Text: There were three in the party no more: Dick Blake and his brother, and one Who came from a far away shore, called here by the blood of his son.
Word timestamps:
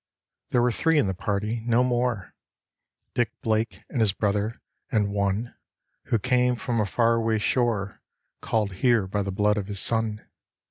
There 0.49 0.63
were 0.63 0.71
three 0.71 0.97
in 0.97 1.05
the 1.05 1.13
party 1.13 1.61
no 1.67 1.83
more: 1.83 2.33
Dick 3.13 3.29
Blake 3.43 3.83
and 3.87 3.99
his 4.01 4.13
brother, 4.13 4.59
and 4.91 5.13
one 5.13 5.53
Who 6.05 6.17
came 6.17 6.55
from 6.55 6.81
a 6.81 6.87
far 6.87 7.13
away 7.13 7.37
shore, 7.37 8.01
called 8.41 8.71
here 8.71 9.05
by 9.05 9.21
the 9.21 9.31
blood 9.31 9.57
of 9.57 9.67
his 9.67 9.79
son. 9.79 10.25